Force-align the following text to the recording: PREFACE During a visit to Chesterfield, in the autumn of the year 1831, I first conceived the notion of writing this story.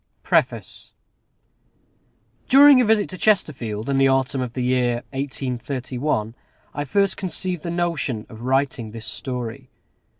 PREFACE 0.23 0.93
During 2.49 2.81
a 2.81 2.85
visit 2.85 3.07
to 3.11 3.19
Chesterfield, 3.19 3.87
in 3.87 3.99
the 3.99 4.07
autumn 4.07 4.41
of 4.41 4.53
the 4.53 4.63
year 4.63 5.03
1831, 5.11 6.33
I 6.73 6.85
first 6.85 7.17
conceived 7.17 7.61
the 7.61 7.69
notion 7.69 8.25
of 8.27 8.41
writing 8.41 8.93
this 8.93 9.05
story. 9.05 9.69